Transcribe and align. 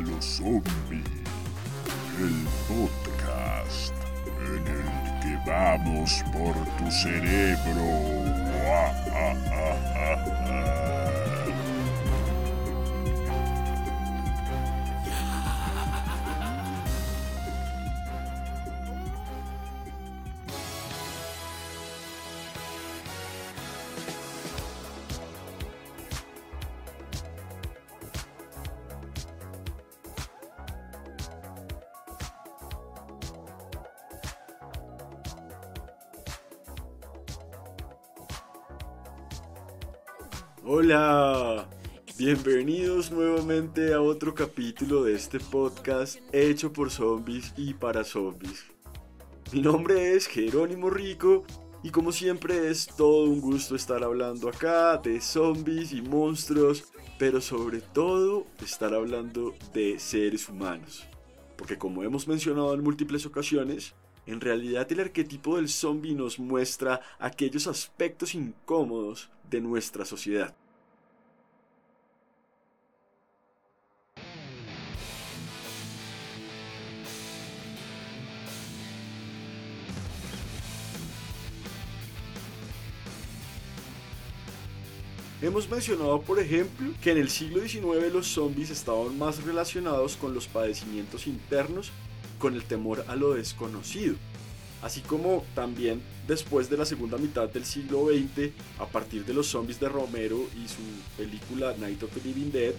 Los 0.00 0.24
zombies, 0.24 1.04
el 2.18 2.46
podcast 2.68 3.92
en 4.40 4.66
el 4.66 4.86
que 5.20 5.50
vamos 5.50 6.22
por 6.32 6.54
tu 6.76 6.90
cerebro. 6.90 7.88
bienvenidos 42.44 43.10
nuevamente 43.10 43.92
a 43.92 44.00
otro 44.00 44.32
capítulo 44.32 45.02
de 45.02 45.14
este 45.14 45.40
podcast 45.40 46.18
hecho 46.32 46.72
por 46.72 46.90
zombies 46.90 47.52
y 47.56 47.74
para 47.74 48.04
zombies. 48.04 48.64
Mi 49.52 49.60
nombre 49.60 50.14
es 50.14 50.26
Jerónimo 50.26 50.88
Rico 50.88 51.44
y 51.82 51.90
como 51.90 52.12
siempre 52.12 52.70
es 52.70 52.86
todo 52.86 53.24
un 53.24 53.40
gusto 53.40 53.74
estar 53.74 54.04
hablando 54.04 54.48
acá 54.48 54.98
de 54.98 55.20
zombies 55.20 55.92
y 55.92 56.00
monstruos, 56.00 56.84
pero 57.18 57.40
sobre 57.40 57.80
todo 57.80 58.46
estar 58.62 58.94
hablando 58.94 59.54
de 59.72 59.98
seres 59.98 60.48
humanos. 60.48 61.06
Porque 61.56 61.76
como 61.76 62.04
hemos 62.04 62.28
mencionado 62.28 62.72
en 62.72 62.84
múltiples 62.84 63.26
ocasiones, 63.26 63.94
en 64.26 64.40
realidad 64.40 64.90
el 64.92 65.00
arquetipo 65.00 65.56
del 65.56 65.68
zombie 65.68 66.14
nos 66.14 66.38
muestra 66.38 67.00
aquellos 67.18 67.66
aspectos 67.66 68.34
incómodos 68.34 69.28
de 69.50 69.60
nuestra 69.60 70.04
sociedad. 70.04 70.54
Hemos 85.40 85.70
mencionado, 85.70 86.20
por 86.22 86.40
ejemplo, 86.40 86.90
que 87.00 87.12
en 87.12 87.18
el 87.18 87.28
siglo 87.28 87.60
XIX 87.60 88.12
los 88.12 88.26
zombies 88.26 88.70
estaban 88.70 89.16
más 89.16 89.44
relacionados 89.44 90.16
con 90.16 90.34
los 90.34 90.48
padecimientos 90.48 91.28
internos, 91.28 91.92
con 92.40 92.54
el 92.54 92.64
temor 92.64 93.04
a 93.06 93.14
lo 93.14 93.34
desconocido, 93.34 94.16
así 94.82 95.00
como 95.00 95.44
también 95.54 96.02
después 96.26 96.68
de 96.68 96.76
la 96.76 96.84
segunda 96.84 97.18
mitad 97.18 97.48
del 97.48 97.64
siglo 97.64 98.08
XX, 98.08 98.50
a 98.80 98.86
partir 98.86 99.24
de 99.24 99.32
los 99.32 99.46
zombies 99.46 99.78
de 99.78 99.88
Romero 99.88 100.44
y 100.56 100.66
su 100.66 100.82
película 101.16 101.72
Night 101.78 102.02
of 102.02 102.10
the 102.10 102.28
Living 102.28 102.50
Dead, 102.50 102.74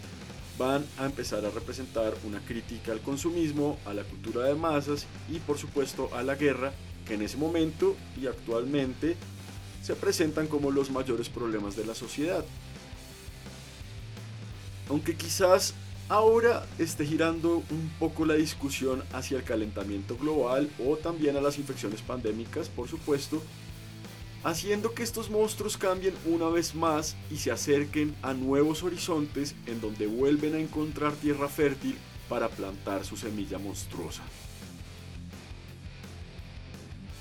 van 0.57 0.85
a 0.97 1.05
empezar 1.05 1.45
a 1.45 1.51
representar 1.51 2.13
una 2.25 2.41
crítica 2.41 2.91
al 2.91 2.99
consumismo, 2.99 3.79
a 3.85 3.93
la 3.93 4.03
cultura 4.03 4.43
de 4.43 4.55
masas 4.55 5.07
y 5.29 5.39
por 5.39 5.57
supuesto 5.57 6.09
a 6.13 6.23
la 6.23 6.35
guerra, 6.35 6.73
que 7.07 7.13
en 7.13 7.21
ese 7.21 7.37
momento 7.37 7.95
y 8.21 8.27
actualmente 8.27 9.15
se 9.81 9.95
presentan 9.95 10.47
como 10.47 10.71
los 10.71 10.91
mayores 10.91 11.29
problemas 11.29 11.75
de 11.75 11.85
la 11.85 11.95
sociedad. 11.95 12.43
Aunque 14.89 15.15
quizás 15.15 15.73
ahora 16.09 16.65
esté 16.79 17.05
girando 17.05 17.57
un 17.69 17.91
poco 17.99 18.25
la 18.25 18.33
discusión 18.33 19.03
hacia 19.13 19.37
el 19.37 19.43
calentamiento 19.43 20.17
global 20.17 20.69
o 20.85 20.97
también 20.97 21.37
a 21.37 21.41
las 21.41 21.57
infecciones 21.57 22.01
pandémicas, 22.01 22.69
por 22.69 22.87
supuesto, 22.87 23.41
haciendo 24.43 24.93
que 24.93 25.03
estos 25.03 25.29
monstruos 25.29 25.77
cambien 25.77 26.15
una 26.25 26.47
vez 26.47 26.73
más 26.73 27.15
y 27.29 27.37
se 27.37 27.51
acerquen 27.51 28.15
a 28.21 28.33
nuevos 28.33 28.83
horizontes 28.83 29.55
en 29.67 29.81
donde 29.81 30.07
vuelven 30.07 30.55
a 30.55 30.59
encontrar 30.59 31.13
tierra 31.13 31.47
fértil 31.47 31.97
para 32.27 32.49
plantar 32.49 33.05
su 33.05 33.17
semilla 33.17 33.57
monstruosa. 33.57 34.23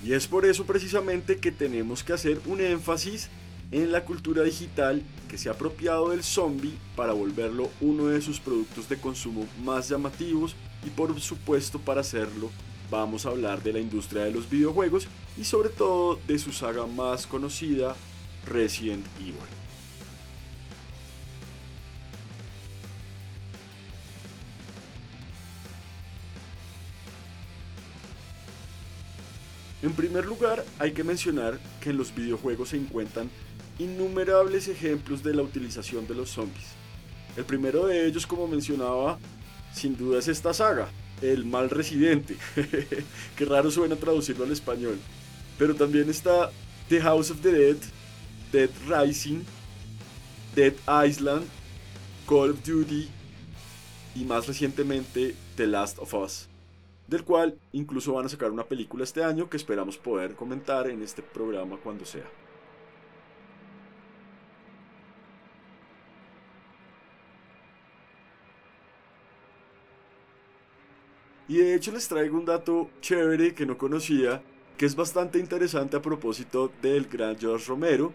Y 0.05 0.13
es 0.13 0.27
por 0.27 0.47
eso 0.47 0.65
precisamente 0.65 1.39
que 1.39 1.51
tenemos 1.51 2.05
que 2.05 2.13
hacer 2.13 2.41
un 2.47 2.61
énfasis 2.61 3.29
en 3.71 3.93
la 3.93 4.05
cultura 4.05 4.43
digital 4.43 5.03
que 5.29 5.37
se 5.37 5.49
ha 5.49 5.53
apropiado 5.53 6.11
del 6.11 6.23
zombie 6.23 6.79
para 6.97 7.13
volverlo 7.13 7.71
uno 7.81 8.07
de 8.07 8.23
sus 8.23 8.41
productos 8.41 8.89
de 8.89 8.99
consumo 8.99 9.47
más 9.63 9.89
llamativos 9.89 10.57
y 10.87 10.91
por 10.91 11.19
supuesto 11.21 11.79
para 11.79 12.01
hacerlo 12.01 12.51
vamos 12.91 13.27
a 13.27 13.31
hablar 13.31 13.63
de 13.63 13.75
la 13.75 13.81
industria 13.81 14.25
de 14.25 14.31
los 14.31 14.49
videojuegos 14.49 15.09
y 15.37 15.45
sobre 15.45 15.69
todo 15.69 16.19
de 16.27 16.39
su 16.39 16.53
saga 16.53 16.87
más 16.87 17.27
conocida 17.27 17.95
Resident 18.47 19.05
Evil. 19.21 19.58
En 29.81 29.93
primer 29.93 30.27
lugar, 30.27 30.65
hay 30.81 30.93
que 30.93 31.05
mencionar 31.05 31.61
que 31.81 31.91
en 31.91 31.99
los 31.99 32.13
videojuegos 32.13 32.71
se 32.71 32.77
encuentran 32.77 33.31
innumerables 33.79 34.67
ejemplos 34.67 35.23
de 35.23 35.35
la 35.35 35.43
utilización 35.43 36.07
de 36.09 36.15
los 36.15 36.31
zombies. 36.31 36.67
El 37.37 37.45
primero 37.45 37.87
de 37.87 38.07
ellos, 38.07 38.27
como 38.27 38.49
mencionaba, 38.49 39.21
sin 39.73 39.97
duda 39.97 40.19
es 40.19 40.27
esta 40.27 40.53
saga, 40.53 40.89
El 41.23 41.45
Mal 41.45 41.71
Residente. 41.71 42.37
Qué 43.37 43.45
raro 43.45 43.71
suena 43.71 43.95
traducirlo 43.95 44.45
al 44.45 44.51
español. 44.51 44.99
Pero 45.57 45.77
también 45.77 46.11
está 46.11 46.51
The 46.89 47.01
House 47.01 47.31
of 47.31 47.41
the 47.41 47.53
Dead, 47.53 47.77
Dead 48.51 48.71
Rising, 48.89 49.43
Dead 50.57 50.75
Island, 51.07 51.45
Call 52.27 52.51
of 52.51 52.65
Duty 52.67 53.09
y 54.17 54.25
más 54.25 54.49
recientemente 54.49 55.37
The 55.55 55.69
Last 55.69 55.99
of 56.01 56.15
Us 56.15 56.48
del 57.09 57.25
cual 57.25 57.59
incluso 57.73 58.13
van 58.13 58.27
a 58.27 58.29
sacar 58.29 58.51
una 58.51 58.65
película 58.65 59.03
este 59.03 59.25
año 59.25 59.49
que 59.49 59.57
esperamos 59.57 59.97
poder 59.97 60.37
comentar 60.37 60.89
en 60.89 61.03
este 61.03 61.23
programa 61.23 61.79
cuando 61.83 62.05
sea. 62.05 62.31
Y 71.49 71.57
de 71.57 71.75
hecho 71.75 71.93
les 71.93 72.07
traigo 72.07 72.37
un 72.37 72.45
dato 72.45 72.91
chévere 73.01 73.55
que 73.55 73.65
no 73.65 73.79
conocía, 73.79 74.43
que 74.77 74.85
es 74.85 74.95
bastante 74.95 75.39
interesante 75.39 75.97
a 75.97 76.03
propósito 76.03 76.71
del 76.83 77.07
gran 77.07 77.39
George 77.39 77.67
Romero, 77.69 78.13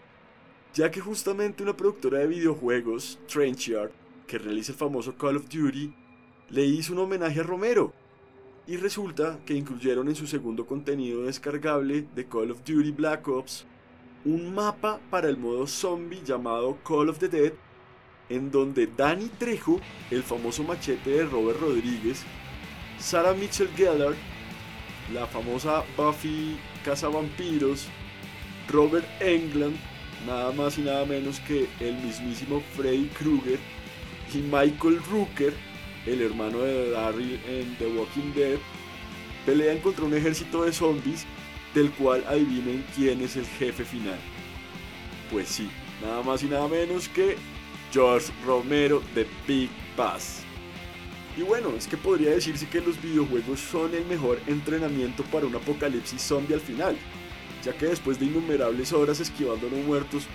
ya 0.72 0.88
que 0.92 1.00
justamente 1.00 1.64
una 1.64 1.76
productora 1.76 2.20
de 2.20 2.28
videojuegos, 2.28 3.18
Trenchyard, 3.26 3.90
que 4.28 4.38
realiza 4.38 4.70
el 4.70 4.78
famoso 4.78 5.16
Call 5.16 5.36
of 5.36 5.48
Duty, 5.48 5.92
le 6.50 6.64
hizo 6.64 6.92
un 6.92 7.00
homenaje 7.00 7.40
a 7.40 7.42
Romero 7.42 7.92
y 8.66 8.76
resulta 8.76 9.38
que 9.44 9.54
incluyeron 9.54 10.08
en 10.08 10.14
su 10.14 10.26
segundo 10.26 10.66
contenido 10.66 11.24
descargable 11.24 12.06
de 12.14 12.26
Call 12.26 12.50
of 12.50 12.64
Duty 12.64 12.92
Black 12.92 13.28
Ops 13.28 13.66
un 14.24 14.54
mapa 14.54 15.00
para 15.10 15.28
el 15.28 15.36
modo 15.36 15.66
zombie 15.66 16.22
llamado 16.24 16.78
Call 16.86 17.10
of 17.10 17.18
the 17.18 17.28
Dead, 17.28 17.52
en 18.30 18.50
donde 18.50 18.86
Danny 18.86 19.28
Trejo, 19.38 19.80
el 20.10 20.22
famoso 20.22 20.62
machete 20.62 21.10
de 21.10 21.26
Robert 21.26 21.60
Rodríguez, 21.60 22.24
Sarah 22.98 23.34
Mitchell 23.34 23.68
Gellar, 23.76 24.14
la 25.12 25.26
famosa 25.26 25.84
Buffy 25.96 26.56
Cazavampiros, 26.84 27.86
Robert 28.68 29.06
Englund, 29.20 29.76
nada 30.26 30.52
más 30.52 30.78
y 30.78 30.82
nada 30.82 31.04
menos 31.04 31.38
que 31.40 31.68
el 31.80 31.96
mismísimo 31.96 32.62
Freddy 32.74 33.08
Krueger, 33.08 33.58
y 34.32 34.38
Michael 34.38 35.00
Rooker, 35.10 35.52
el 36.06 36.20
hermano 36.20 36.58
de 36.60 36.90
Daryl 36.90 37.40
en 37.46 37.76
The 37.76 37.86
Walking 37.86 38.32
Dead, 38.34 38.58
pelean 39.46 39.78
contra 39.78 40.04
un 40.04 40.14
ejército 40.14 40.64
de 40.64 40.72
zombies 40.72 41.26
del 41.74 41.90
cual 41.92 42.24
adivinen 42.28 42.84
quién 42.94 43.20
es 43.20 43.36
el 43.36 43.46
jefe 43.46 43.84
final. 43.84 44.18
Pues 45.30 45.48
sí, 45.48 45.68
nada 46.02 46.22
más 46.22 46.42
y 46.42 46.46
nada 46.46 46.68
menos 46.68 47.08
que 47.08 47.36
George 47.92 48.32
Romero 48.46 49.02
de 49.14 49.26
Big 49.46 49.70
Bass. 49.96 50.42
Y 51.36 51.42
bueno, 51.42 51.70
es 51.76 51.88
que 51.88 51.96
podría 51.96 52.30
decirse 52.30 52.68
que 52.68 52.80
los 52.80 53.00
videojuegos 53.02 53.58
son 53.58 53.92
el 53.94 54.04
mejor 54.06 54.40
entrenamiento 54.46 55.24
para 55.24 55.46
un 55.46 55.56
apocalipsis 55.56 56.22
zombie 56.22 56.54
al 56.54 56.60
final, 56.60 56.96
ya 57.64 57.72
que 57.72 57.86
después 57.86 58.20
de 58.20 58.26
innumerables 58.26 58.92
horas 58.92 59.18
esquivando 59.18 59.66
a 59.66 59.70
los 59.70 59.80
muertos, 59.80 60.26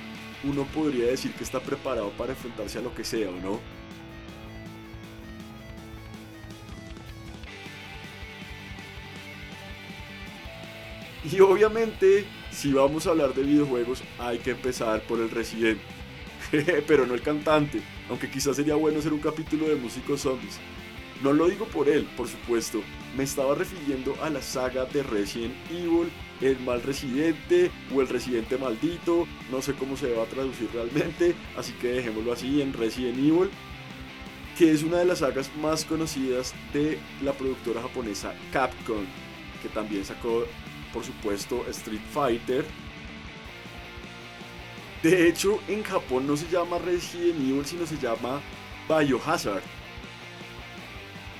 uno 0.43 0.65
podría 0.65 1.07
decir 1.07 1.31
que 1.33 1.43
está 1.43 1.61
preparado 1.61 2.09
para 2.11 2.33
enfrentarse 2.33 2.79
a 2.79 2.81
lo 2.81 2.93
que 2.93 3.05
sea, 3.05 3.29
¿o 3.29 3.39
no? 3.39 3.59
Y 11.23 11.39
obviamente, 11.41 12.25
si 12.51 12.71
vamos 12.71 13.05
a 13.05 13.11
hablar 13.11 13.33
de 13.33 13.43
videojuegos, 13.43 14.03
hay 14.17 14.39
que 14.39 14.51
empezar 14.51 15.01
por 15.01 15.19
el 15.19 15.29
Resident. 15.29 15.79
Pero 16.87 17.05
no 17.05 17.13
el 17.13 17.21
cantante, 17.21 17.81
aunque 18.09 18.29
quizás 18.29 18.55
sería 18.55 18.75
bueno 18.75 18.99
hacer 18.99 19.13
un 19.13 19.19
capítulo 19.19 19.67
de 19.67 19.75
músicos 19.75 20.21
zombies. 20.21 20.59
No 21.21 21.33
lo 21.33 21.49
digo 21.49 21.65
por 21.65 21.89
él, 21.89 22.07
por 22.15 22.29
supuesto. 22.29 22.81
Me 23.17 23.25
estaba 23.25 23.53
refiriendo 23.53 24.15
a 24.23 24.29
la 24.29 24.41
saga 24.41 24.85
de 24.85 25.03
Resident 25.03 25.53
Evil, 25.69 26.09
el 26.39 26.57
mal 26.61 26.81
residente 26.81 27.71
o 27.93 27.99
el 27.99 28.07
residente 28.07 28.57
maldito. 28.57 29.27
No 29.51 29.61
sé 29.61 29.73
cómo 29.73 29.97
se 29.97 30.13
va 30.13 30.23
a 30.23 30.27
traducir 30.27 30.69
realmente, 30.73 31.35
así 31.57 31.73
que 31.73 31.89
dejémoslo 31.89 32.31
así 32.31 32.61
en 32.61 32.71
Resident 32.71 33.17
Evil. 33.17 33.49
Que 34.57 34.71
es 34.71 34.83
una 34.83 34.99
de 34.99 35.05
las 35.05 35.19
sagas 35.19 35.51
más 35.61 35.83
conocidas 35.83 36.53
de 36.73 36.97
la 37.21 37.33
productora 37.33 37.81
japonesa 37.81 38.33
Capcom, 38.53 39.03
que 39.61 39.69
también 39.69 40.05
sacó, 40.05 40.45
por 40.93 41.03
supuesto, 41.03 41.65
Street 41.69 42.01
Fighter. 42.11 42.65
De 45.03 45.27
hecho, 45.27 45.59
en 45.67 45.83
Japón 45.83 46.27
no 46.27 46.35
se 46.35 46.47
llama 46.49 46.77
Resident 46.77 47.39
Evil, 47.39 47.65
sino 47.65 47.85
se 47.85 47.97
llama 47.97 48.41
Biohazard 48.87 49.63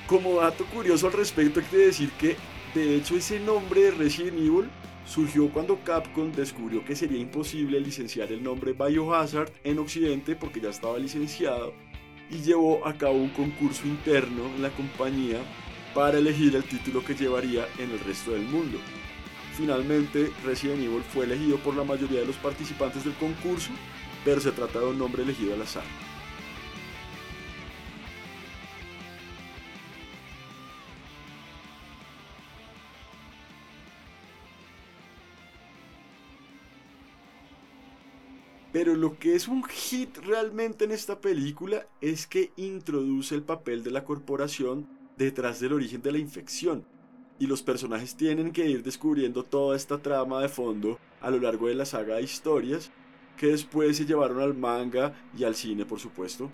como 0.10 0.42
dato 0.42 0.66
curioso 0.66 1.06
al 1.06 1.14
respecto 1.14 1.60
hay 1.60 1.66
que 1.68 1.78
decir 1.78 2.10
que 2.14 2.36
de 2.74 2.96
hecho 2.96 3.16
ese 3.16 3.40
nombre 3.40 3.84
de 3.84 3.92
Resident 3.92 4.40
Evil 4.40 4.68
surgió 5.06 5.50
cuando 5.50 5.78
Capcom 5.84 6.32
descubrió 6.32 6.84
que 6.84 6.96
sería 6.96 7.20
imposible 7.20 7.80
licenciar 7.80 8.32
el 8.32 8.42
nombre 8.42 8.74
Biohazard 8.74 9.52
en 9.64 9.78
Occidente 9.78 10.36
porque 10.36 10.62
ya 10.62 10.70
estaba 10.70 10.98
licenciado 10.98 11.76
y 12.32 12.38
llevó 12.38 12.88
a 12.88 12.98
cabo 12.98 13.18
un 13.20 13.30
concurso 13.30 13.86
interno 13.86 14.48
en 14.56 14.64
la 14.64 14.72
compañía 14.72 15.38
para 15.94 16.18
elegir 16.18 16.56
el 16.56 16.64
título 16.64 17.06
que 17.06 17.14
llevaría 17.14 17.68
en 17.78 17.92
el 17.92 18.00
resto 18.00 18.32
del 18.32 18.44
mundo. 18.44 18.80
Finalmente, 19.60 20.32
Resident 20.46 20.82
Evil 20.82 21.04
fue 21.04 21.26
elegido 21.26 21.58
por 21.58 21.76
la 21.76 21.84
mayoría 21.84 22.22
de 22.22 22.26
los 22.26 22.38
participantes 22.38 23.04
del 23.04 23.14
concurso, 23.16 23.72
pero 24.24 24.40
se 24.40 24.54
trata 24.54 24.80
de 24.80 24.86
un 24.86 24.98
nombre 24.98 25.22
elegido 25.22 25.54
al 25.54 25.62
azar. 25.62 25.84
Pero 38.72 38.96
lo 38.96 39.20
que 39.20 39.36
es 39.36 39.50
un 39.50 39.66
hit 39.66 40.20
realmente 40.20 40.86
en 40.86 40.92
esta 40.92 41.20
película 41.20 41.86
es 42.00 42.28
que 42.28 42.54
introduce 42.56 43.36
el 43.36 43.44
papel 43.44 43.84
de 43.84 43.92
la 43.92 44.06
corporación 44.06 44.88
detrás 45.18 45.60
del 45.60 45.74
origen 45.74 46.02
de 46.02 46.14
la 46.14 46.18
infección. 46.18 46.86
Y 47.40 47.48
los 47.48 47.64
personajes 47.64 48.16
tienen 48.16 48.52
que 48.52 48.68
ir 48.68 48.84
descubriendo 48.84 49.44
toda 49.44 49.76
esta 49.76 49.98
trama 49.98 50.42
de 50.42 50.50
fondo 50.50 51.00
a 51.22 51.32
lo 51.32 51.40
largo 51.40 51.68
de 51.68 51.76
la 51.76 51.86
saga 51.86 52.16
de 52.16 52.24
historias 52.24 52.92
que 53.38 53.48
después 53.48 53.96
se 53.96 54.06
llevaron 54.06 54.42
al 54.42 54.54
manga 54.54 55.14
y 55.38 55.46
al 55.46 55.56
cine 55.56 55.86
por 55.86 56.00
supuesto. 56.00 56.52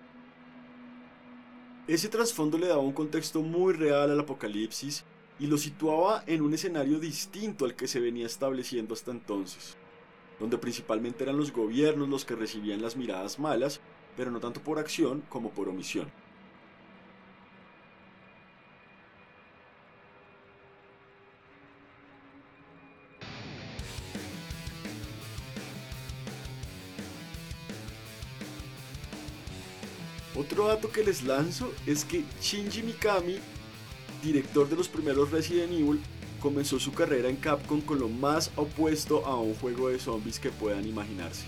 Ese 1.88 2.08
trasfondo 2.08 2.58
le 2.58 2.68
daba 2.68 2.82
un 2.82 2.92
contexto 2.92 3.42
muy 3.42 3.74
real 3.74 4.10
al 4.10 4.20
apocalipsis 4.20 5.04
y 5.38 5.46
lo 5.46 5.58
situaba 5.58 6.22
en 6.26 6.42
un 6.42 6.54
escenario 6.54 6.98
distinto 6.98 7.64
al 7.64 7.74
que 7.74 7.88
se 7.88 8.00
venía 8.00 8.26
estableciendo 8.26 8.94
hasta 8.94 9.10
entonces 9.10 9.76
donde 10.38 10.58
principalmente 10.58 11.24
eran 11.24 11.36
los 11.36 11.52
gobiernos 11.52 12.08
los 12.08 12.24
que 12.24 12.36
recibían 12.36 12.82
las 12.82 12.96
miradas 12.96 13.38
malas, 13.38 13.80
pero 14.16 14.30
no 14.30 14.40
tanto 14.40 14.60
por 14.60 14.78
acción 14.78 15.22
como 15.28 15.50
por 15.50 15.68
omisión. 15.68 16.10
Otro 30.66 30.74
dato 30.74 30.90
que 30.90 31.04
les 31.04 31.22
lanzo 31.22 31.72
es 31.86 32.04
que 32.04 32.24
Shinji 32.42 32.82
Mikami, 32.82 33.36
director 34.20 34.68
de 34.68 34.74
los 34.74 34.88
primeros 34.88 35.30
Resident 35.30 35.70
Evil, 35.70 36.00
comenzó 36.40 36.80
su 36.80 36.92
carrera 36.92 37.28
en 37.28 37.36
Capcom 37.36 37.80
con 37.80 38.00
lo 38.00 38.08
más 38.08 38.50
opuesto 38.56 39.24
a 39.26 39.40
un 39.40 39.54
juego 39.54 39.90
de 39.90 40.00
zombies 40.00 40.40
que 40.40 40.50
puedan 40.50 40.84
imaginarse, 40.84 41.46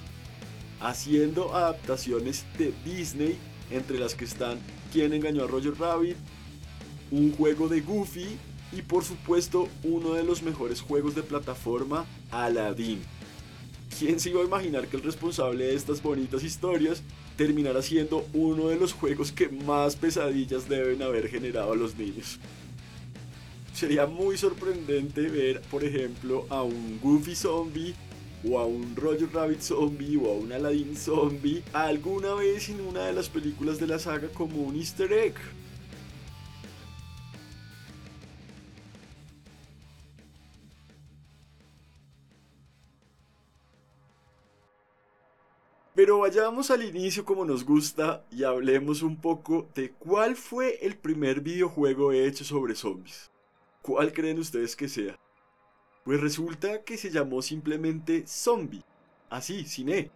haciendo 0.79 1.53
adaptaciones 1.53 2.44
de 2.59 2.73
Disney, 2.85 3.37
entre 3.73 3.99
las 3.99 4.15
que 4.15 4.25
están 4.25 4.61
Quién 4.93 5.12
engañó 5.12 5.43
a 5.43 5.49
Roger 5.49 5.76
Rabbit, 5.76 6.17
un 7.11 7.32
juego 7.32 7.67
de 7.67 7.81
Goofy 7.81 8.38
y 8.70 8.82
por 8.82 9.03
supuesto 9.03 9.67
uno 9.82 10.12
de 10.15 10.23
los 10.23 10.44
mejores 10.44 10.81
juegos 10.81 11.17
de 11.17 11.25
plataforma, 11.25 12.06
Aladdin. 12.31 13.03
¿Quién 13.99 14.20
se 14.20 14.31
iba 14.31 14.43
a 14.43 14.44
imaginar 14.44 14.87
que 14.87 14.97
el 14.97 15.03
responsable 15.03 15.65
de 15.65 15.75
estas 15.75 16.00
bonitas 16.00 16.44
historias 16.44 17.03
terminara 17.38 17.81
siendo 17.81 18.26
uno 18.35 18.69
de 18.69 18.76
los 18.76 18.93
juegos 18.93 19.32
que 19.32 19.49
más 19.49 19.96
pesadillas 19.96 20.69
deben 20.69 21.00
haber 21.00 21.29
generado 21.29 21.73
a 21.73 21.76
los 21.76 21.96
niños? 21.96 22.38
sería 23.79 24.06
muy 24.06 24.37
sorprendente 24.37 25.29
ver, 25.29 25.61
por 25.70 25.85
ejemplo, 25.85 26.46
a 26.50 26.64
un 26.64 26.99
Goofy 27.00 27.37
zombie 27.37 27.94
o 28.44 28.58
a 28.58 28.67
un 28.67 28.96
Roger 28.96 29.29
Rabbit 29.32 29.61
zombie 29.61 30.17
o 30.17 30.32
a 30.32 30.35
un 30.35 30.52
Aladdin 30.52 30.96
zombie 30.96 31.62
alguna 31.73 32.35
vez 32.35 32.70
en 32.70 32.81
una 32.81 33.06
de 33.06 33.12
las 33.12 33.29
películas 33.29 33.79
de 33.79 33.87
la 33.87 34.00
saga 34.00 34.26
como 34.34 34.62
un 34.62 34.75
easter 34.75 35.12
egg. 35.12 35.34
Pero 45.98 46.20
vayamos 46.20 46.70
al 46.70 46.84
inicio 46.84 47.24
como 47.24 47.44
nos 47.44 47.64
gusta 47.64 48.24
y 48.31 48.44
hablemos 48.44 49.02
un 49.02 49.17
poco 49.17 49.69
de 49.74 49.90
cuál 49.90 50.36
fue 50.36 50.78
el 50.86 50.96
primer 50.96 51.40
videojuego 51.40 52.12
hecho 52.12 52.44
sobre 52.44 52.76
zombies. 52.76 53.32
¿Cuál 53.82 54.12
creen 54.12 54.38
ustedes 54.38 54.76
que 54.76 54.88
sea? 54.88 55.19
Pues 56.05 56.20
resulta 56.20 56.84
que 56.84 56.96
se 56.96 57.10
llamó 57.10 57.43
simplemente 57.43 58.22
Zombie, 58.28 58.84
así, 59.28 59.64
sin 59.64 59.88
E, 59.88 60.12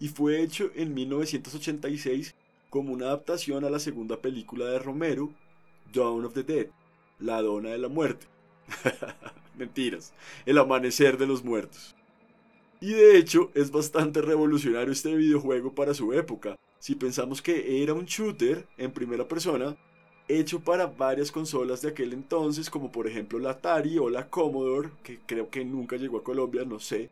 y 0.00 0.08
fue 0.08 0.42
hecho 0.42 0.70
en 0.74 0.92
1986 0.92 2.34
como 2.68 2.92
una 2.92 3.06
adaptación 3.06 3.64
a 3.64 3.70
la 3.70 3.78
segunda 3.78 4.20
película 4.20 4.66
de 4.66 4.80
Romero, 4.80 5.32
Dawn 5.94 6.26
of 6.26 6.34
the 6.34 6.42
Dead, 6.42 6.66
La 7.18 7.40
Dona 7.40 7.70
de 7.70 7.78
la 7.78 7.88
Muerte. 7.88 8.26
Mentiras, 9.56 10.12
El 10.44 10.58
Amanecer 10.58 11.16
de 11.16 11.26
los 11.26 11.42
Muertos. 11.42 11.96
Y 12.82 12.94
de 12.94 13.16
hecho 13.16 13.52
es 13.54 13.70
bastante 13.70 14.20
revolucionario 14.20 14.92
este 14.92 15.14
videojuego 15.14 15.72
para 15.72 15.94
su 15.94 16.12
época. 16.12 16.58
Si 16.80 16.96
pensamos 16.96 17.40
que 17.40 17.80
era 17.80 17.94
un 17.94 18.06
shooter 18.06 18.66
en 18.76 18.90
primera 18.90 19.28
persona, 19.28 19.76
hecho 20.26 20.58
para 20.58 20.88
varias 20.88 21.30
consolas 21.30 21.80
de 21.80 21.90
aquel 21.90 22.12
entonces, 22.12 22.68
como 22.68 22.90
por 22.90 23.06
ejemplo 23.06 23.38
la 23.38 23.50
Atari 23.50 23.98
o 23.98 24.10
la 24.10 24.28
Commodore, 24.28 24.90
que 25.04 25.20
creo 25.24 25.48
que 25.48 25.64
nunca 25.64 25.94
llegó 25.94 26.18
a 26.18 26.24
Colombia, 26.24 26.64
no 26.64 26.80
sé. 26.80 27.08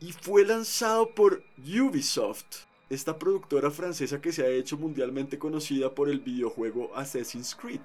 Y 0.00 0.12
fue 0.12 0.44
lanzado 0.44 1.14
por 1.14 1.42
Ubisoft, 1.56 2.66
esta 2.90 3.18
productora 3.18 3.70
francesa 3.70 4.20
que 4.20 4.32
se 4.32 4.44
ha 4.44 4.50
hecho 4.50 4.76
mundialmente 4.76 5.38
conocida 5.38 5.94
por 5.94 6.10
el 6.10 6.20
videojuego 6.20 6.94
Assassin's 6.94 7.54
Creed, 7.54 7.80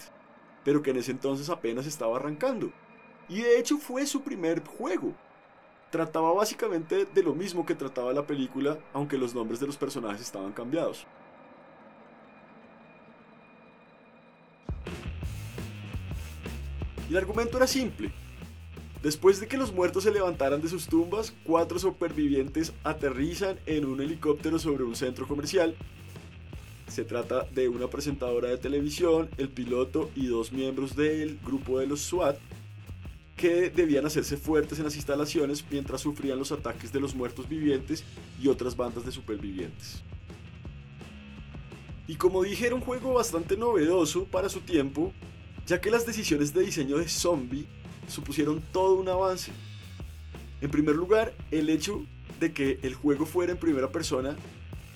pero 0.65 0.81
que 0.81 0.91
en 0.91 0.97
ese 0.97 1.11
entonces 1.11 1.49
apenas 1.49 1.85
estaba 1.85 2.17
arrancando. 2.17 2.73
Y 3.29 3.37
de 3.37 3.57
hecho 3.57 3.77
fue 3.77 4.05
su 4.05 4.21
primer 4.21 4.61
juego. 4.65 5.15
Trataba 5.91 6.33
básicamente 6.33 7.05
de 7.05 7.23
lo 7.23 7.33
mismo 7.33 7.65
que 7.65 7.75
trataba 7.75 8.11
la 8.11 8.25
película, 8.25 8.77
aunque 8.93 9.17
los 9.17 9.33
nombres 9.33 9.59
de 9.59 9.67
los 9.67 9.77
personajes 9.77 10.21
estaban 10.21 10.51
cambiados. 10.51 11.05
El 17.09 17.17
argumento 17.17 17.57
era 17.57 17.67
simple. 17.67 18.11
Después 19.03 19.39
de 19.39 19.47
que 19.47 19.57
los 19.57 19.71
muertos 19.71 20.03
se 20.03 20.11
levantaran 20.11 20.61
de 20.61 20.67
sus 20.67 20.87
tumbas, 20.87 21.31
cuatro 21.43 21.77
supervivientes 21.77 22.73
aterrizan 22.83 23.59
en 23.67 23.85
un 23.85 24.01
helicóptero 24.01 24.57
sobre 24.57 24.83
un 24.83 24.95
centro 24.95 25.27
comercial. 25.27 25.75
Se 26.87 27.03
trata 27.03 27.43
de 27.51 27.69
una 27.69 27.87
presentadora 27.87 28.49
de 28.49 28.57
televisión, 28.57 29.29
el 29.37 29.49
piloto 29.49 30.09
y 30.15 30.25
dos 30.25 30.51
miembros 30.51 30.95
del 30.95 31.39
grupo 31.45 31.79
de 31.79 31.85
los 31.85 32.01
SWAT 32.01 32.37
que 33.35 33.69
debían 33.69 34.05
hacerse 34.05 34.37
fuertes 34.37 34.77
en 34.79 34.85
las 34.85 34.95
instalaciones 34.95 35.65
mientras 35.69 36.01
sufrían 36.01 36.39
los 36.39 36.51
ataques 36.51 36.91
de 36.91 36.99
los 36.99 37.15
muertos 37.15 37.49
vivientes 37.49 38.03
y 38.41 38.47
otras 38.47 38.75
bandas 38.77 39.05
de 39.05 39.11
supervivientes. 39.11 40.01
Y 42.07 42.15
como 42.15 42.43
dije, 42.43 42.67
era 42.67 42.75
un 42.75 42.81
juego 42.81 43.13
bastante 43.13 43.57
novedoso 43.57 44.25
para 44.25 44.47
su 44.47 44.61
tiempo, 44.61 45.11
ya 45.65 45.81
que 45.81 45.89
las 45.89 46.05
decisiones 46.05 46.53
de 46.53 46.63
diseño 46.63 46.97
de 46.97 47.09
Zombie 47.09 47.65
supusieron 48.07 48.61
todo 48.71 48.95
un 48.95 49.09
avance. 49.09 49.51
En 50.61 50.69
primer 50.69 50.95
lugar, 50.95 51.33
el 51.51 51.69
hecho 51.69 52.05
de 52.39 52.53
que 52.53 52.79
el 52.83 52.93
juego 52.93 53.25
fuera 53.25 53.51
en 53.51 53.57
primera 53.57 53.91
persona 53.91 54.35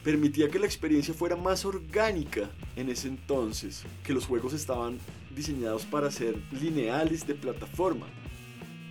permitía 0.04 0.50
que 0.50 0.60
la 0.60 0.66
experiencia 0.66 1.14
fuera 1.14 1.36
más 1.36 1.66
orgánica 1.66 2.50
en 2.76 2.90
ese 2.90 3.08
entonces, 3.08 3.84
que 4.04 4.14
los 4.14 4.26
juegos 4.26 4.54
estaban 4.54 4.98
diseñados 5.36 5.86
para 5.86 6.12
ser 6.12 6.38
lineales 6.52 7.28
de 7.28 7.36
plataforma. 7.36 8.06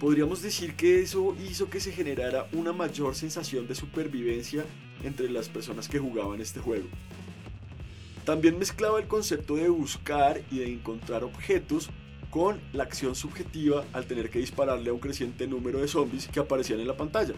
Podríamos 0.00 0.42
decir 0.42 0.74
que 0.74 1.00
eso 1.00 1.34
hizo 1.50 1.68
que 1.68 1.80
se 1.80 1.90
generara 1.90 2.46
una 2.52 2.72
mayor 2.72 3.16
sensación 3.16 3.66
de 3.66 3.74
supervivencia 3.74 4.64
entre 5.02 5.28
las 5.28 5.48
personas 5.48 5.88
que 5.88 5.98
jugaban 5.98 6.40
este 6.40 6.60
juego. 6.60 6.86
También 8.24 8.58
mezclaba 8.58 9.00
el 9.00 9.08
concepto 9.08 9.56
de 9.56 9.68
buscar 9.68 10.40
y 10.52 10.58
de 10.58 10.72
encontrar 10.72 11.24
objetos 11.24 11.90
con 12.30 12.60
la 12.72 12.84
acción 12.84 13.16
subjetiva 13.16 13.86
al 13.92 14.06
tener 14.06 14.30
que 14.30 14.38
dispararle 14.38 14.90
a 14.90 14.92
un 14.92 15.00
creciente 15.00 15.48
número 15.48 15.80
de 15.80 15.88
zombies 15.88 16.28
que 16.28 16.38
aparecían 16.38 16.78
en 16.78 16.86
la 16.86 16.96
pantalla. 16.96 17.34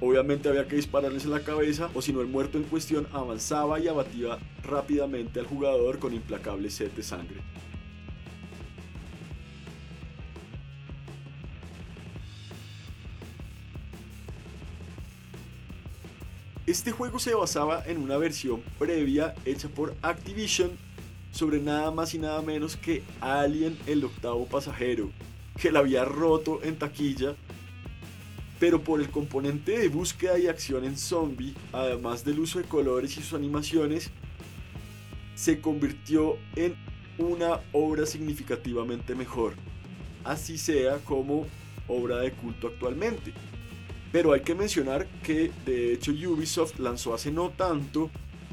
Obviamente 0.00 0.50
había 0.50 0.66
que 0.66 0.76
dispararles 0.76 1.24
en 1.24 1.30
la 1.30 1.44
cabeza 1.44 1.88
o 1.94 2.02
si 2.02 2.12
no 2.12 2.20
el 2.20 2.26
muerto 2.26 2.58
en 2.58 2.64
cuestión 2.64 3.06
avanzaba 3.12 3.80
y 3.80 3.88
abatía 3.88 4.38
rápidamente 4.62 5.40
al 5.40 5.46
jugador 5.46 6.00
con 6.00 6.12
implacable 6.12 6.68
sed 6.68 6.90
de 6.90 7.02
sangre. 7.02 7.40
Este 16.72 16.90
juego 16.90 17.18
se 17.18 17.34
basaba 17.34 17.84
en 17.86 17.98
una 17.98 18.16
versión 18.16 18.62
previa 18.78 19.34
hecha 19.44 19.68
por 19.68 19.94
Activision 20.00 20.70
sobre 21.30 21.60
nada 21.60 21.90
más 21.90 22.14
y 22.14 22.18
nada 22.18 22.40
menos 22.40 22.76
que 22.76 23.02
Alien 23.20 23.76
el 23.86 24.02
octavo 24.02 24.46
pasajero, 24.46 25.10
que 25.60 25.70
la 25.70 25.80
había 25.80 26.06
roto 26.06 26.60
en 26.62 26.78
taquilla 26.78 27.36
pero 28.58 28.80
por 28.80 29.02
el 29.02 29.10
componente 29.10 29.78
de 29.78 29.88
búsqueda 29.88 30.38
y 30.38 30.46
acción 30.46 30.86
en 30.86 30.96
zombie, 30.96 31.52
además 31.74 32.24
del 32.24 32.38
uso 32.38 32.58
de 32.58 32.64
colores 32.64 33.18
y 33.18 33.20
sus 33.20 33.34
animaciones, 33.34 34.10
se 35.34 35.60
convirtió 35.60 36.38
en 36.56 36.74
una 37.18 37.60
obra 37.72 38.06
significativamente 38.06 39.14
mejor, 39.14 39.56
así 40.24 40.56
sea 40.56 40.96
como 41.04 41.46
obra 41.86 42.20
de 42.20 42.32
culto 42.32 42.68
actualmente. 42.68 43.34
Pero 44.12 44.34
hay 44.34 44.42
que 44.42 44.54
mencionar 44.54 45.06
que 45.22 45.50
de 45.64 45.94
hecho 45.94 46.12
Ubisoft 46.12 46.78
lanzó 46.78 47.14
hace 47.14 47.32
no 47.32 47.48
tanto 47.50 48.10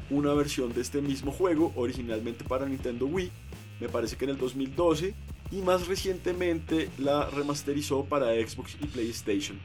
una 0.08 0.32
versión 0.32 0.72
de 0.72 0.80
este 0.80 1.02
mismo 1.02 1.30
juego, 1.30 1.72
originalmente 1.76 2.44
para 2.44 2.66
Nintendo 2.66 3.06
Wii, 3.06 3.30
me 3.78 3.88
parece 3.88 4.16
que 4.16 4.24
en 4.24 4.30
el 4.30 4.38
2012, 4.38 5.14
y 5.52 5.62
más 5.62 5.86
recientemente 5.86 6.90
la 6.98 7.28
remasterizó 7.30 8.04
para 8.04 8.32
Xbox 8.34 8.76
y 8.80 8.86
PlayStation. 8.86 9.60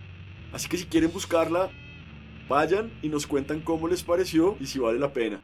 Así 0.51 0.67
que 0.67 0.77
si 0.77 0.85
quieren 0.85 1.11
buscarla, 1.11 1.69
vayan 2.47 2.91
y 3.01 3.09
nos 3.09 3.25
cuentan 3.25 3.61
cómo 3.61 3.87
les 3.87 4.03
pareció 4.03 4.57
y 4.59 4.67
si 4.67 4.79
vale 4.79 4.99
la 4.99 5.13
pena. 5.13 5.41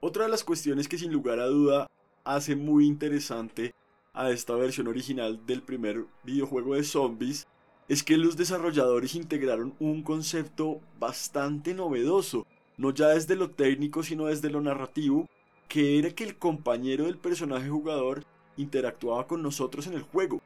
Otra 0.00 0.24
de 0.24 0.30
las 0.30 0.42
cuestiones 0.42 0.88
que 0.88 0.98
sin 0.98 1.12
lugar 1.12 1.38
a 1.38 1.46
duda 1.46 1.86
hace 2.24 2.56
muy 2.56 2.86
interesante 2.86 3.72
a 4.14 4.30
esta 4.30 4.54
versión 4.54 4.88
original 4.88 5.46
del 5.46 5.62
primer 5.62 6.04
videojuego 6.22 6.74
de 6.74 6.84
zombies 6.84 7.46
es 7.88 8.02
que 8.02 8.16
los 8.16 8.36
desarrolladores 8.36 9.14
integraron 9.14 9.74
un 9.80 10.02
concepto 10.02 10.80
bastante 10.98 11.74
novedoso, 11.74 12.46
no 12.76 12.92
ya 12.92 13.08
desde 13.08 13.36
lo 13.36 13.50
técnico 13.50 14.02
sino 14.02 14.26
desde 14.26 14.50
lo 14.50 14.60
narrativo, 14.60 15.28
que 15.68 15.98
era 15.98 16.10
que 16.10 16.24
el 16.24 16.36
compañero 16.36 17.04
del 17.04 17.18
personaje 17.18 17.68
jugador 17.68 18.24
interactuaba 18.56 19.26
con 19.26 19.42
nosotros 19.42 19.86
en 19.86 19.94
el 19.94 20.02
juego. 20.02 20.40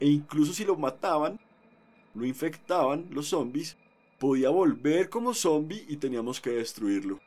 E 0.00 0.08
incluso 0.08 0.52
si 0.52 0.64
lo 0.64 0.76
mataban, 0.76 1.38
lo 2.14 2.24
infectaban 2.24 3.06
los 3.10 3.28
zombies, 3.28 3.76
podía 4.18 4.48
volver 4.48 5.10
como 5.10 5.34
zombie 5.34 5.84
y 5.88 5.96
teníamos 5.96 6.40
que 6.40 6.50
destruirlo. 6.50 7.20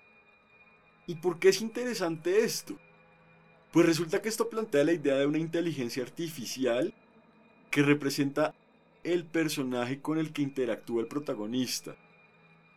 ¿Y 1.05 1.15
por 1.15 1.37
qué 1.37 1.49
es 1.49 1.61
interesante 1.61 2.43
esto? 2.43 2.77
Pues 3.73 3.87
resulta 3.87 4.21
que 4.21 4.29
esto 4.29 4.51
plantea 4.51 4.83
la 4.83 4.93
idea 4.93 5.15
de 5.15 5.25
una 5.25 5.39
inteligencia 5.39 6.03
artificial 6.03 6.93
que 7.71 7.81
representa 7.81 8.53
el 9.03 9.25
personaje 9.25 9.99
con 9.99 10.19
el 10.19 10.31
que 10.31 10.43
interactúa 10.43 11.01
el 11.01 11.07
protagonista. 11.07 11.95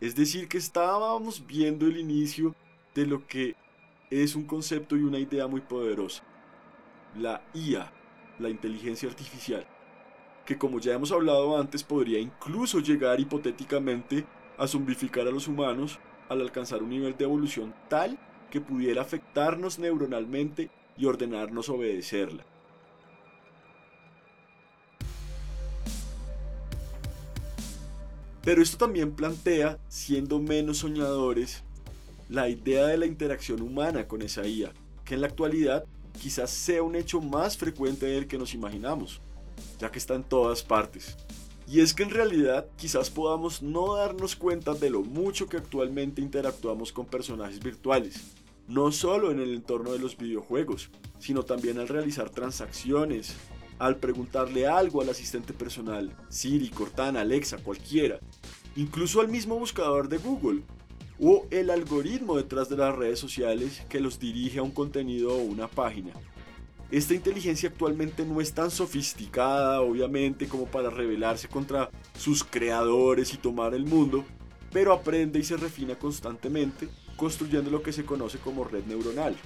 Es 0.01 0.17
decir, 0.17 0.49
que 0.49 0.57
estábamos 0.57 1.47
viendo 1.47 1.85
el 1.85 1.99
inicio 1.99 2.55
de 2.95 3.05
lo 3.05 3.27
que 3.27 3.57
es 4.09 4.35
un 4.35 4.45
concepto 4.45 4.97
y 4.97 5.03
una 5.03 5.19
idea 5.19 5.47
muy 5.47 5.61
poderosa 5.61 6.25
la 7.15 7.43
IA, 7.53 7.93
la 8.39 8.49
inteligencia 8.49 9.07
artificial, 9.07 9.67
que 10.47 10.57
como 10.57 10.81
ya 10.81 10.95
hemos 10.95 11.13
hablado 11.13 11.59
antes 11.59 11.83
podría 11.83 12.19
incluso 12.21 12.81
llegar 12.81 13.21
hipotéticamente 13.21 14.25
a 14.57 14.67
zombificar 14.67 15.27
a 15.29 15.31
los 15.31 15.47
humanos 15.47 15.99
al 16.31 16.41
alcanzar 16.41 16.83
un 16.83 16.89
nivel 16.89 17.19
de 17.19 17.25
evolución 17.25 17.75
tal 17.91 18.19
que 18.51 18.63
pudiera 18.63 19.03
afectarnos 19.03 19.79
neuronalmente 19.79 20.71
y 20.97 21.07
ordenarnos 21.07 21.69
obedecerla. 21.69 22.45
Pero 28.43 28.63
esto 28.63 28.77
también 28.77 29.11
plantea, 29.11 29.79
siendo 29.89 30.39
menos 30.39 30.79
soñadores, 30.79 31.65
la 32.29 32.49
idea 32.49 32.87
de 32.87 32.97
la 32.97 33.07
interacción 33.07 33.61
humana 33.61 34.07
con 34.07 34.23
esa 34.23 34.47
IA, 34.47 34.73
que 35.05 35.15
en 35.15 35.21
la 35.21 35.27
actualidad 35.27 35.85
quizás 36.21 36.51
sea 36.51 36.83
un 36.83 36.95
hecho 36.95 37.21
más 37.21 37.57
frecuente 37.57 38.07
del 38.07 38.29
que 38.29 38.39
nos 38.39 38.55
imaginamos, 38.55 39.21
ya 39.81 39.91
que 39.91 39.99
está 39.99 40.15
en 40.15 40.23
todas 40.23 40.63
partes. 40.63 41.17
Y 41.69 41.81
es 41.81 41.93
que 41.93 42.05
en 42.05 42.11
realidad 42.11 42.69
quizás 42.77 43.11
podamos 43.11 43.63
no 43.63 43.97
darnos 43.97 44.37
cuenta 44.37 44.75
de 44.75 44.91
lo 44.91 45.03
mucho 45.03 45.49
que 45.49 45.57
actualmente 45.57 46.23
interactuamos 46.23 46.93
con 46.93 47.07
personajes 47.07 47.59
virtuales, 47.59 48.36
no 48.69 48.93
solo 48.93 49.31
en 49.31 49.41
el 49.41 49.55
entorno 49.55 49.93
de 49.93 49.99
los 49.99 50.17
videojuegos, 50.17 50.91
sino 51.19 51.43
también 51.43 51.79
al 51.79 51.89
realizar 51.89 52.31
transacciones, 52.31 53.35
al 53.79 53.97
preguntarle 53.97 54.67
algo 54.67 55.03
al 55.03 55.11
asistente 55.11 55.53
personal, 55.53 56.15
Siri, 56.29 56.69
Cortana, 56.71 57.21
Alexa, 57.21 57.59
cualquiera, 57.59 58.19
incluso 58.75 59.21
al 59.21 59.29
mismo 59.29 59.59
buscador 59.59 60.09
de 60.09 60.19
Google, 60.19 60.63
o 61.19 61.47
el 61.51 61.71
algoritmo 61.71 62.37
detrás 62.37 62.69
de 62.69 62.77
las 62.77 62.95
redes 62.95 63.19
sociales 63.19 63.83
que 63.89 64.01
los 64.01 64.19
dirige 64.19 64.59
a 64.59 64.63
un 64.63 64.71
contenido 64.71 65.35
o 65.35 65.43
una 65.43 65.67
página. 65.67 66.13
Esta 66.91 67.15
inteligencia 67.15 67.69
actualmente 67.69 68.25
no 68.25 68.41
es 68.41 68.53
tan 68.53 68.71
sofisticada, 68.71 69.81
obviamente, 69.81 70.47
como 70.47 70.67
para 70.67 70.91
rebelarse 70.91 71.49
contra 71.49 71.91
sus 72.17 72.45
creadores 72.45 73.35
y 73.35 73.39
tomar 73.39 73.75
el 73.75 73.87
mundo, 73.87 74.25
pero 74.73 74.93
aprende 74.93 75.39
y 75.39 75.43
se 75.43 75.57
refina 75.57 75.99
constantemente, 75.99 76.89
construyendo 77.17 77.71
lo 77.71 77.83
que 77.83 77.93
se 77.93 78.05
conoce 78.05 78.39
como 78.39 78.65
red 78.65 78.85
neuronal. 78.85 79.37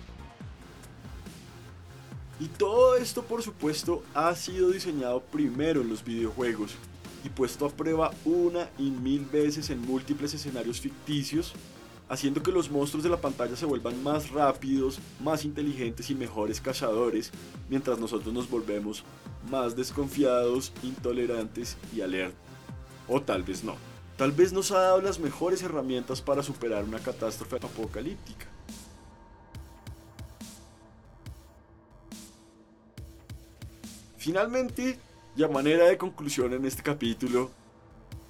Y 2.41 2.47
todo 2.49 2.97
esto, 2.97 3.23
por 3.23 3.43
supuesto, 3.43 4.03
ha 4.15 4.35
sido 4.35 4.71
diseñado 4.71 5.21
primero 5.21 5.83
en 5.83 5.91
los 5.91 6.03
videojuegos, 6.03 6.75
y 7.23 7.29
puesto 7.29 7.67
a 7.67 7.71
prueba 7.71 8.13
una 8.25 8.71
y 8.79 8.91
mil 8.91 9.27
veces 9.27 9.69
en 9.69 9.83
múltiples 9.83 10.33
escenarios 10.33 10.81
ficticios, 10.81 11.53
haciendo 12.09 12.43
que 12.43 12.51
los 12.51 12.71
monstruos 12.71 13.05
de 13.05 13.11
la 13.11 13.21
pantalla 13.21 13.57
se 13.57 13.67
vuelvan 13.67 14.03
más 14.03 14.31
rápidos, 14.31 14.99
más 15.23 15.45
inteligentes 15.45 16.11
y 16.11 16.15
mejores 16.15 16.61
cazadores, 16.61 17.31
mientras 17.69 17.99
nosotros 17.99 18.33
nos 18.33 18.49
volvemos 18.49 19.05
más 19.51 19.77
desconfiados, 19.77 20.73
intolerantes 20.83 21.77
y 21.95 22.01
alerta. 22.01 22.37
O 23.07 23.21
tal 23.21 23.43
vez 23.43 23.63
no. 23.63 23.90
Tal 24.21 24.33
vez 24.33 24.53
nos 24.53 24.71
ha 24.71 24.81
dado 24.81 25.01
las 25.01 25.19
mejores 25.19 25.63
herramientas 25.63 26.21
para 26.21 26.43
superar 26.43 26.85
una 26.85 26.99
catástrofe 26.99 27.57
apocalíptica. 27.57 28.47
Finalmente, 34.19 34.99
y 35.35 35.43
a 35.43 35.49
manera 35.49 35.87
de 35.87 35.97
conclusión 35.97 36.53
en 36.53 36.67
este 36.67 36.83
capítulo, 36.83 37.51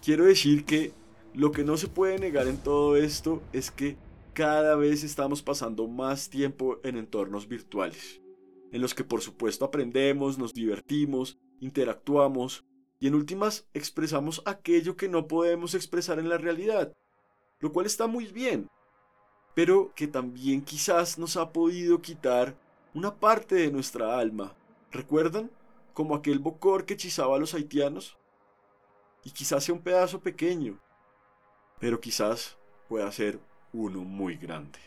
quiero 0.01 0.27
decir 0.27 0.65
que 0.65 0.93
lo 1.35 1.51
que 1.51 1.65
no 1.65 1.77
se 1.77 1.89
puede 1.89 2.21
negar 2.21 2.47
en 2.47 2.59
todo 2.59 2.97
esto 2.97 3.43
es 3.53 3.73
que 3.73 3.97
cada 4.33 4.77
vez 4.77 5.03
estamos 5.03 5.43
pasando 5.43 5.89
más 5.89 6.31
tiempo 6.31 6.79
en 6.85 6.99
entornos 6.99 7.49
virtuales, 7.49 8.21
en 8.71 8.81
los 8.81 8.95
que 8.95 9.03
por 9.03 9.23
supuesto 9.23 9.65
aprendemos, 9.65 10.39
nos 10.39 10.55
divertimos, 10.55 11.41
interactuamos 11.59 12.65
y 13.01 13.09
en 13.09 13.15
últimas 13.15 13.67
expresamos 13.73 14.43
aquello 14.45 14.97
que 14.97 15.09
no 15.09 15.27
podemos 15.27 15.75
expresar 15.75 16.19
en 16.19 16.29
la 16.29 16.39
realidad. 16.39 16.95
lo 17.59 17.73
cual 17.73 17.85
está 17.85 18.07
muy 18.07 18.27
bien, 18.27 18.71
pero 19.55 19.93
que 19.95 20.07
también 20.07 20.63
quizás 20.63 21.19
nos 21.19 21.37
ha 21.37 21.53
podido 21.53 22.01
quitar 22.01 22.57
una 22.95 23.15
parte 23.15 23.55
de 23.57 23.71
nuestra 23.71 24.19
alma. 24.19 24.55
¿Recuerdan? 24.91 25.51
Como 25.93 26.15
aquel 26.15 26.39
bocor 26.39 26.87
que 26.87 26.95
hechizaba 26.95 27.37
a 27.37 27.39
los 27.39 27.53
haitianos. 27.53 28.17
Y 29.25 29.31
quizás 29.31 29.65
sea 29.65 29.75
un 29.75 29.83
pedazo 29.83 30.21
pequeño, 30.21 30.79
pero 31.79 32.01
quizás 32.01 32.57
pueda 32.89 33.13
ser 33.13 33.39
uno 33.75 34.01
muy 34.01 34.37
grande. 34.37 34.79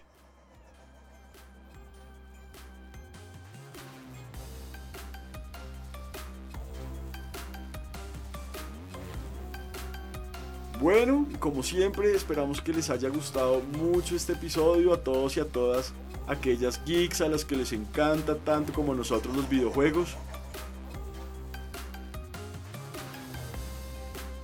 Bueno, 10.83 11.25
como 11.39 11.63
siempre, 11.63 12.13
esperamos 12.13 12.59
que 12.59 12.73
les 12.73 12.89
haya 12.89 13.07
gustado 13.07 13.61
mucho 13.79 14.17
este 14.17 14.33
episodio 14.33 14.93
a 14.93 15.01
todos 15.01 15.37
y 15.37 15.39
a 15.39 15.45
todas 15.45 15.93
aquellas 16.27 16.83
geeks 16.83 17.21
a 17.21 17.29
las 17.29 17.45
que 17.45 17.55
les 17.55 17.71
encanta 17.71 18.35
tanto 18.35 18.73
como 18.73 18.93
nosotros 18.93 19.33
los 19.33 19.47
videojuegos. 19.47 20.17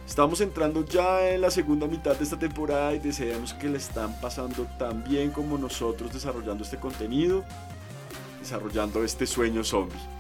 Estamos 0.08 0.40
entrando 0.40 0.86
ya 0.86 1.30
en 1.30 1.42
la 1.42 1.52
segunda 1.52 1.88
mitad 1.88 2.16
de 2.16 2.24
esta 2.24 2.40
temporada 2.40 2.96
y 2.96 3.00
deseamos 3.00 3.54
que 3.54 3.68
le 3.68 3.78
están 3.78 4.18
pasando 4.22 4.66
tan 4.80 5.04
bien 5.04 5.32
como 5.32 5.58
nosotros 5.58 6.14
desarrollando 6.14 6.64
este 6.64 6.80
contenido, 6.80 7.44
desarrollando 8.40 9.04
este 9.04 9.28
sueño 9.28 9.66
zombie. 9.66 10.19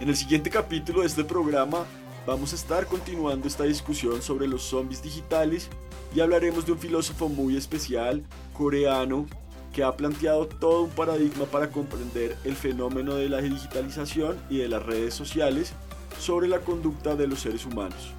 En 0.00 0.08
el 0.08 0.16
siguiente 0.16 0.48
capítulo 0.48 1.02
de 1.02 1.08
este 1.08 1.24
programa 1.24 1.84
vamos 2.26 2.54
a 2.54 2.56
estar 2.56 2.86
continuando 2.86 3.46
esta 3.46 3.64
discusión 3.64 4.22
sobre 4.22 4.48
los 4.48 4.62
zombies 4.62 5.02
digitales 5.02 5.68
y 6.14 6.20
hablaremos 6.20 6.64
de 6.64 6.72
un 6.72 6.78
filósofo 6.78 7.28
muy 7.28 7.54
especial, 7.54 8.24
coreano, 8.54 9.26
que 9.74 9.82
ha 9.82 9.94
planteado 9.94 10.46
todo 10.46 10.84
un 10.84 10.90
paradigma 10.90 11.44
para 11.44 11.70
comprender 11.70 12.34
el 12.44 12.56
fenómeno 12.56 13.14
de 13.14 13.28
la 13.28 13.42
digitalización 13.42 14.38
y 14.48 14.56
de 14.56 14.68
las 14.68 14.82
redes 14.82 15.12
sociales 15.12 15.74
sobre 16.18 16.48
la 16.48 16.60
conducta 16.60 17.14
de 17.14 17.26
los 17.26 17.40
seres 17.40 17.66
humanos. 17.66 18.14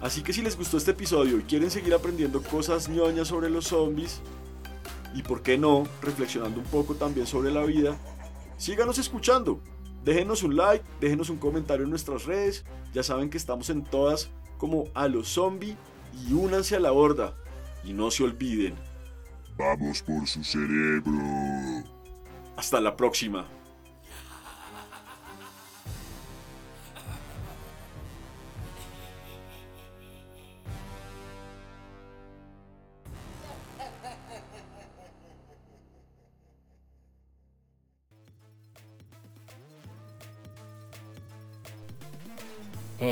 Así 0.00 0.22
que 0.22 0.32
si 0.32 0.42
les 0.42 0.58
gustó 0.58 0.78
este 0.78 0.90
episodio 0.90 1.38
y 1.38 1.42
quieren 1.44 1.70
seguir 1.70 1.94
aprendiendo 1.94 2.42
cosas 2.42 2.88
ñoñas 2.88 3.28
sobre 3.28 3.50
los 3.50 3.68
zombies, 3.68 4.20
y 5.14 5.22
por 5.22 5.42
qué 5.42 5.56
no, 5.56 5.84
reflexionando 6.02 6.60
un 6.60 6.66
poco 6.66 6.94
también 6.94 7.26
sobre 7.26 7.52
la 7.52 7.64
vida, 7.64 7.96
síganos 8.58 8.98
escuchando. 8.98 9.60
Déjenos 10.04 10.42
un 10.42 10.56
like, 10.56 10.84
déjenos 11.00 11.30
un 11.30 11.38
comentario 11.38 11.84
en 11.84 11.90
nuestras 11.90 12.26
redes, 12.26 12.64
ya 12.92 13.02
saben 13.02 13.30
que 13.30 13.38
estamos 13.38 13.70
en 13.70 13.84
todas 13.84 14.30
como 14.58 14.84
a 14.94 15.08
los 15.08 15.28
zombies 15.28 15.76
y 16.28 16.32
únanse 16.34 16.76
a 16.76 16.80
la 16.80 16.92
horda. 16.92 17.34
Y 17.84 17.92
no 17.92 18.10
se 18.10 18.24
olviden. 18.24 18.74
Vamos 19.56 20.02
por 20.02 20.26
su 20.26 20.42
cerebro. 20.42 21.12
Hasta 22.56 22.80
la 22.80 22.96
próxima. 22.96 23.46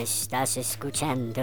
Estás 0.03 0.57
escuchando 0.57 1.43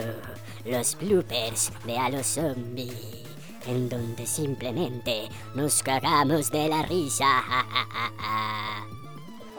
los 0.66 0.98
bloopers 0.98 1.72
de 1.86 1.98
A 1.98 2.10
los 2.10 2.28
Zombie, 2.28 3.24
en 3.66 3.88
donde 3.88 4.28
simplemente 4.28 5.30
nos 5.56 5.82
cagamos 5.82 6.52
de 6.52 6.68
la 6.68 6.82
risa. 6.82 7.26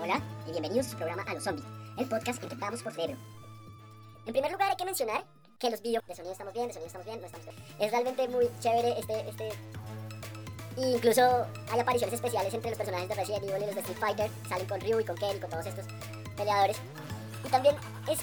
Hola 0.02 0.20
y 0.46 0.50
bienvenidos 0.50 0.88
a 0.88 0.90
su 0.90 0.96
programa 0.98 1.22
A 1.22 1.32
los 1.32 1.42
Zombies, 1.42 1.64
el 1.96 2.10
podcast 2.10 2.42
en 2.42 2.50
que 2.50 2.54
vamos 2.56 2.82
por 2.82 2.92
cerebro. 2.92 3.16
En 4.26 4.32
primer 4.34 4.52
lugar 4.52 4.68
hay 4.68 4.76
que 4.76 4.84
mencionar 4.84 5.24
que 5.58 5.70
los 5.70 5.80
vídeos 5.80 6.04
de 6.06 6.14
sonido 6.14 6.32
estamos 6.32 6.52
bien, 6.52 6.66
de 6.66 6.74
sonido 6.74 6.88
estamos 6.88 7.06
bien, 7.06 7.20
no 7.22 7.26
estamos 7.26 7.46
bien. 7.46 7.56
Es 7.78 7.90
realmente 7.90 8.28
muy 8.28 8.50
chévere 8.60 8.98
este, 8.98 9.30
este... 9.30 9.48
Incluso 10.76 11.46
hay 11.72 11.80
apariciones 11.80 12.14
especiales 12.14 12.52
entre 12.52 12.68
los 12.68 12.76
personajes 12.76 13.08
de 13.08 13.14
Resident 13.14 13.44
Evil 13.44 13.62
y 13.62 13.66
los 13.66 13.74
de 13.76 13.80
Street 13.80 13.98
Fighter. 13.98 14.30
Salen 14.46 14.66
con 14.66 14.78
Ryu 14.78 15.00
y 15.00 15.04
con 15.06 15.16
Ken 15.16 15.38
y 15.38 15.40
con 15.40 15.48
todos 15.48 15.64
estos 15.64 15.86
peleadores. 16.36 16.76
Y 17.46 17.48
también 17.48 17.74
es 18.06 18.18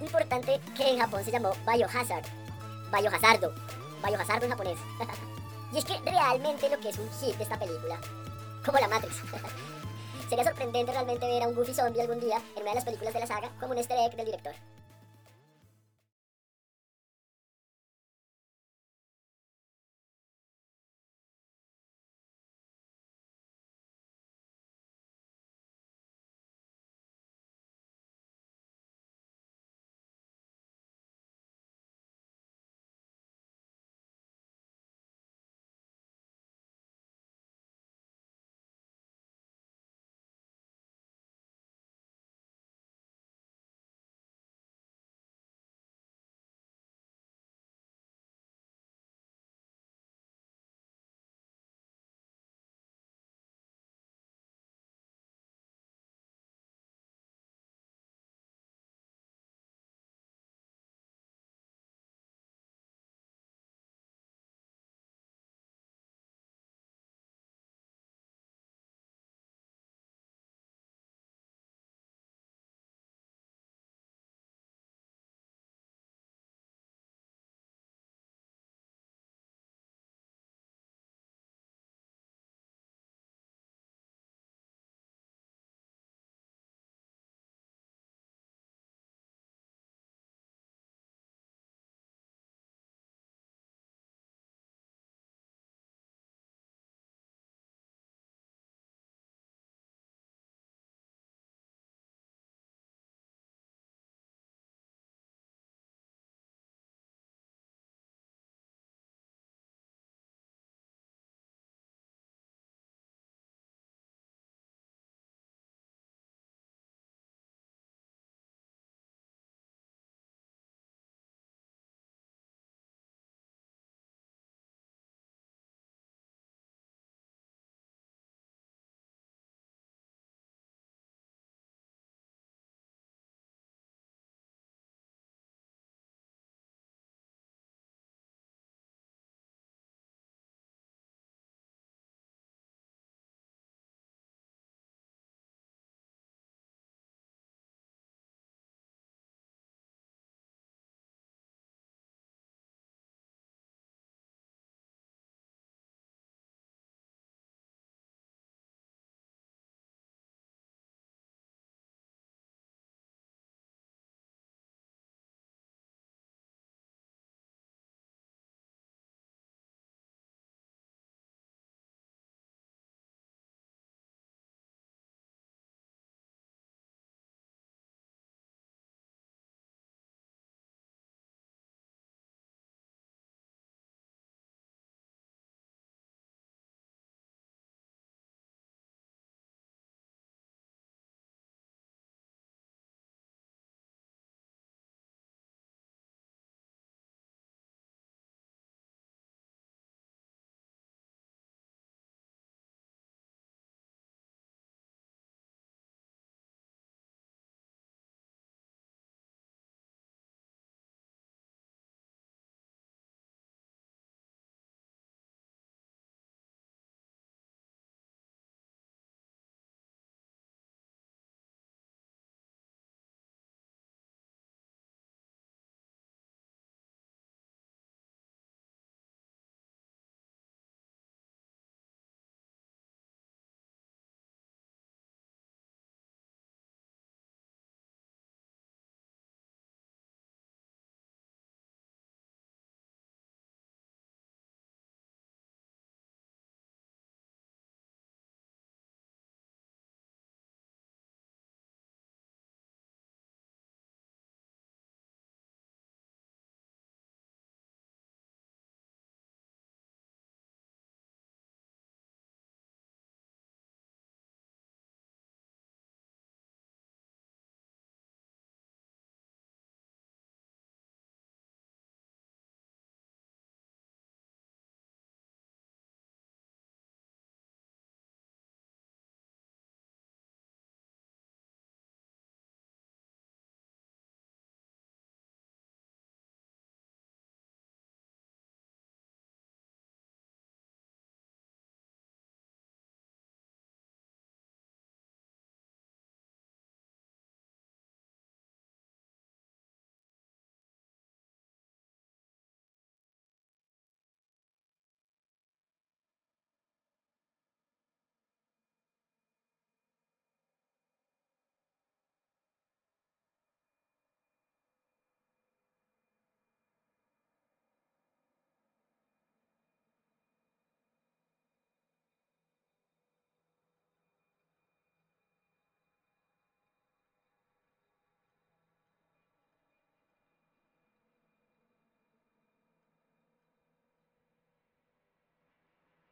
importante 0.00 0.60
que 0.76 0.90
en 0.90 0.98
Japón 0.98 1.24
se 1.24 1.30
llamó 1.30 1.52
Biohazard. 1.66 2.24
Biohazardo. 2.92 3.52
Biohazardo 4.04 4.44
en 4.44 4.50
japonés. 4.50 4.78
y 5.72 5.78
es 5.78 5.84
que 5.84 5.98
realmente 6.04 6.68
lo 6.68 6.78
que 6.78 6.90
es 6.90 6.98
un 6.98 7.10
hit 7.20 7.36
de 7.36 7.42
esta 7.42 7.58
película, 7.58 7.98
como 8.64 8.78
la 8.78 8.88
Matrix. 8.88 9.16
Sería 10.28 10.44
sorprendente 10.44 10.92
realmente 10.92 11.26
ver 11.26 11.42
a 11.42 11.48
un 11.48 11.54
Goofy 11.54 11.72
zombie 11.72 12.00
algún 12.00 12.20
día 12.20 12.40
en 12.56 12.62
una 12.62 12.70
de 12.70 12.74
las 12.74 12.84
películas 12.84 13.14
de 13.14 13.20
la 13.20 13.26
saga 13.26 13.50
como 13.60 13.72
un 13.72 13.78
easter 13.78 14.14
del 14.16 14.26
director. 14.26 14.54